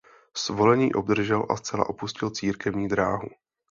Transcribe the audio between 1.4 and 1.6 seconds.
a